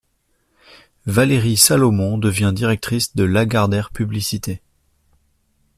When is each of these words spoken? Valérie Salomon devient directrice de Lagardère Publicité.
Valérie 1.05 1.57
Salomon 1.57 2.17
devient 2.17 2.53
directrice 2.55 3.15
de 3.15 3.23
Lagardère 3.23 3.91
Publicité. 3.91 4.63